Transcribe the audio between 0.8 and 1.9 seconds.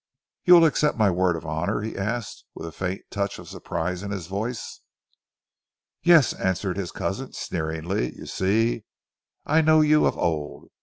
my word of honour?"